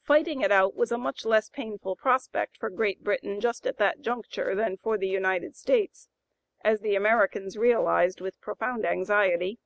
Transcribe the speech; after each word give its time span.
Fighting 0.00 0.40
it 0.40 0.50
out 0.50 0.74
was 0.74 0.90
a 0.90 0.96
much 0.96 1.26
less 1.26 1.50
painful 1.50 1.96
prospect 1.96 2.56
for 2.56 2.70
Great 2.70 3.04
Britain 3.04 3.40
just 3.42 3.66
at 3.66 3.76
that 3.76 4.00
juncture 4.00 4.54
than 4.54 4.78
for 4.78 4.96
the 4.96 5.06
United 5.06 5.54
States, 5.54 6.08
as 6.62 6.80
the 6.80 6.94
Americans 6.96 7.58
realized 7.58 8.22
with 8.22 8.40
profound 8.40 8.86
anxiety. 8.86 9.58